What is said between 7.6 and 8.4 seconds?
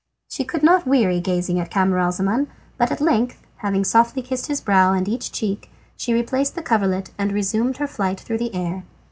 her flight through